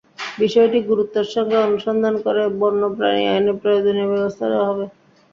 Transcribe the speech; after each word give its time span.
বিষয়টি 0.37 0.79
গুরুত্বের 0.89 1.27
সঙ্গে 1.35 1.57
অনুসন্ধান 1.67 2.15
করে 2.25 2.41
বন্য 2.59 2.81
প্রাণী 2.95 3.23
আইনে 3.27 3.53
প্রয়োজনীয় 3.61 4.07
ব্যবস্থা 4.11 4.45
নেওয়া 4.47 4.67
হবে। 4.69 4.85